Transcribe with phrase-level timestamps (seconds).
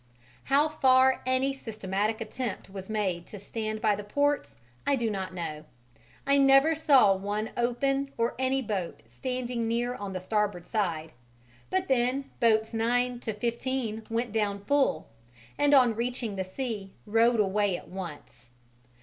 [0.45, 5.31] How far any systematic attempt was made to stand by the ports, I do not
[5.31, 5.65] know:
[6.25, 11.11] I never saw one open or any boat standing near on the starboard side;
[11.69, 15.07] but then, boats 9 to 15 went down full,
[15.55, 18.49] and on reaching the sea rowed away at once.